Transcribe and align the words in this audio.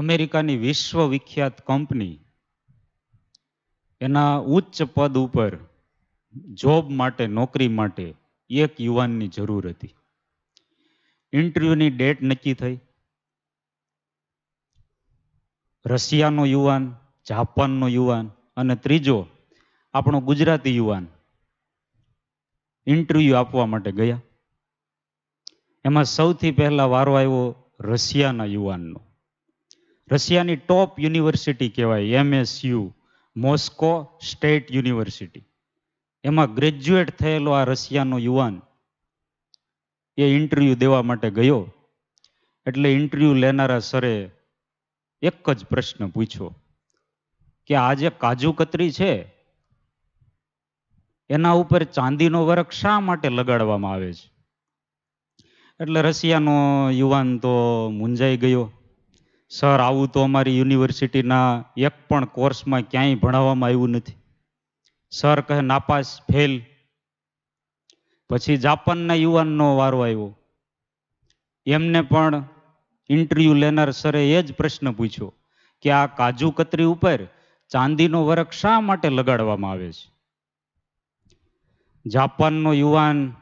અમેરિકાની 0.00 0.56
વિશ્વ 0.56 1.06
વિખ્યાત 1.06 1.66
કંપની 1.66 2.18
એના 4.00 4.36
ઉચ્ચ 4.36 4.82
પદ 4.82 5.18
ઉપર 5.18 5.58
જોબ 6.52 6.90
માટે, 6.90 7.26
નોકરી 7.26 7.68
માટે 7.68 8.14
એક 8.50 8.80
યુવાનની 8.80 9.28
જરૂર 9.28 9.68
હતી. 9.68 9.94
ઇન્ટરવ્યૂની 11.32 11.90
ડેટ 11.90 12.22
નક્કી 12.22 12.54
થઈ. 12.54 12.78
રશિયાનો 15.86 16.44
યુવાન, 16.44 16.96
જાપાનનો 17.28 17.88
યુવાન 17.88 18.30
અને 18.56 18.76
ત્રીજો 18.76 19.26
આપણો 19.92 20.20
ગુજરાતી 20.20 20.76
યુવાન 20.76 21.08
ઇન્ટરવ્યૂ 22.86 23.34
આપવા 23.34 23.66
માટે 23.66 23.92
ગયા. 23.92 24.22
એમાં 25.84 26.04
સૌથી 26.04 26.50
પહેલા 26.50 26.84
વારો 26.84 27.14
આવ્યો 27.14 27.72
રશિયાના 27.80 28.44
યુવાનનો. 28.44 29.09
રશિયાની 30.10 30.56
ટોપ 30.56 31.00
યુનિવર્સિટી 31.00 31.68
કહેવાય 31.68 32.02
એમએસયુ 32.02 32.94
મોસ્કો 33.36 34.20
સ્ટેટ 34.30 34.72
યુનિવર્સિટી 34.72 35.44
એમાં 36.24 36.54
ગ્રેજ્યુએટ 36.54 37.10
થયેલો 37.10 37.50
આ 37.50 37.64
રશિયાનો 37.64 38.18
યુવાન 38.18 38.62
એ 40.18 40.26
ઇન્ટરવ્યૂ 40.36 40.74
દેવા 40.74 41.02
માટે 41.02 41.30
ગયો. 41.30 41.72
એટલે 42.66 42.94
ઇન્ટરવ્યૂ 42.94 43.34
લેનારા 43.34 43.78
સરે 43.78 44.30
એક 45.22 45.50
જ 45.50 45.64
પ્રશ્ન 45.64 46.08
પૂછ્યો 46.08 46.50
કે 47.66 47.74
આ 47.74 47.94
જે 47.94 48.10
કાજુ 48.10 48.52
કતરી 48.52 48.92
છે, 48.92 49.12
એના 51.30 51.52
ઉપર 51.52 51.82
ચાંદીનો 51.84 52.46
વર્ક 52.46 52.70
શા 52.70 53.00
માટે 53.00 53.28
લગાડવામાં 53.28 53.92
આવે 53.92 54.12
છે? 54.12 54.26
એટલે 55.80 56.02
રશિયાનો 56.02 56.56
યુવાન 56.90 57.38
તો 57.38 57.54
મૂંઝાઈ 57.90 58.36
ગયો. 58.36 58.72
સર 59.50 59.80
આવું 59.80 60.08
તો 60.08 60.22
અમારી 60.22 60.58
યુનિવર્સિટીના 60.58 61.64
એક 61.76 62.08
પણ 62.08 62.24
કોર્સમાં 62.24 62.80
ક્યાંય 62.80 63.14
ભણાવવામાં 63.14 63.66
આવ્યું 63.66 63.90
નથી. 63.90 64.12
સર 65.10 65.40
કહે, 65.40 65.60
નાપાસ, 65.60 66.20
ફેલ. 66.32 66.62
પછી 68.30 68.56
જાપાનના 68.56 69.14
યુવાનનો 69.14 69.76
વારો 69.76 70.00
આવ્યો. 70.00 70.38
એમને 71.66 72.02
પણ 72.02 72.44
ઇન્ટરવ્યૂ 73.08 73.54
લેનાર 73.54 73.90
સરે 73.90 74.32
એ 74.32 74.42
જ 74.42 74.52
પ્રશ્ન 74.52 74.92
પૂછ્યો 74.92 75.34
કે, 75.82 75.90
આ 75.90 76.06
કાજુ 76.06 76.50
કતરી 76.50 76.84
ઉપર 76.84 77.26
ચાંદીનો 77.68 78.26
વરખ 78.26 78.50
શા 78.50 78.80
માટે 78.80 79.08
લગાડવામાં 79.08 79.70
આવે 79.70 79.92
છે? 79.92 80.10
જાપાનનો 82.06 82.72
યુવાન 82.72 83.36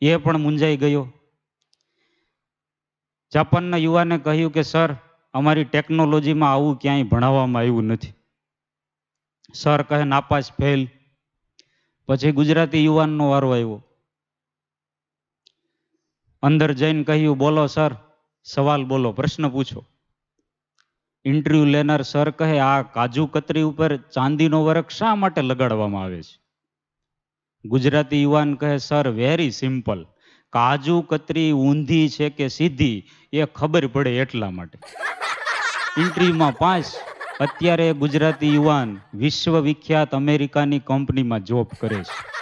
એ 0.00 0.16
પણ 0.16 0.38
મૂંઝાઈ 0.38 0.76
ગયો. 0.76 1.12
જાપાનના 3.34 3.76
યુવાને 3.76 4.18
કહ્યું 4.18 4.52
કે, 4.52 4.62
સર, 4.62 4.96
અમારી 5.34 5.64
ટેકનોલોજીમાં 5.64 6.52
આવું 6.52 6.78
ક્યાંય 6.78 7.02
ભણાવવામાં 7.02 7.60
આવ્યું 7.60 7.84
નથી. 7.84 8.12
સર 9.54 9.82
કહે, 9.82 10.04
નાપાસ 10.04 10.52
ફેલ. 10.52 10.88
પછી 12.06 12.32
ગુજરાતી 12.32 12.84
યુવાનનો 12.84 13.30
વારો 13.30 13.52
આવ્યો. 13.52 13.84
અંદર 16.42 16.72
જઈને 16.72 17.04
કહ્યું, 17.04 17.38
બોલો, 17.38 17.66
સર. 17.66 17.96
સવાલ 18.44 18.84
બોલો, 18.84 19.12
પ્રશ્ન 19.12 19.48
પૂછો. 19.48 19.84
ઇન્ટરવ્યુ 21.24 21.64
લેનાર 21.64 22.02
સર 22.02 22.30
કહે, 22.30 22.58
આ 22.58 22.82
કાજુ 22.82 23.26
કતરી 23.26 23.62
ઉપર 23.62 23.96
ચાંદીનો 23.96 24.64
વર્ક 24.64 24.90
શા 24.90 25.14
માટે 25.14 25.42
લગાડવામાં 25.42 26.02
આવે 26.02 26.22
છે? 26.22 26.40
ગુજરાતી 27.64 28.22
યુવાન 28.22 28.54
કહે, 28.54 28.76
sir 28.76 29.08
very 29.08 29.50
simple 29.50 30.06
kaju, 30.52 31.00
katri, 31.00 31.52
ઊંધી 31.52 32.08
છે 32.08 32.30
કે 32.30 32.48
સીધી, 32.48 33.04
એ 33.32 33.44
ખબર 33.44 33.86
પડે 33.86 34.18
એટલા 34.18 34.50
માટે. 34.50 34.78
ઇન્ટ્રીમાં 36.00 36.52
પાંચ 36.58 36.84
અત્યારે 37.40 37.92
ગુજરાતી 37.92 38.54
યુવાન 38.54 39.00
વિશ્વ 39.14 39.60
વિખ્યાત 39.60 40.14
અમેરિકાની 40.14 40.78
કંપનીમાં 40.78 41.44
જોબ 41.44 41.66
કરે 41.80 42.04
છે. 42.04 42.38